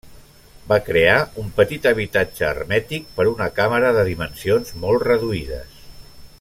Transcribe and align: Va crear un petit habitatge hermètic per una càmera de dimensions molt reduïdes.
Va 0.69 0.77
crear 0.85 1.17
un 1.43 1.51
petit 1.59 1.85
habitatge 1.91 2.47
hermètic 2.49 3.07
per 3.19 3.27
una 3.35 3.51
càmera 3.61 3.95
de 3.99 4.09
dimensions 4.11 4.75
molt 4.87 5.07
reduïdes. 5.13 5.81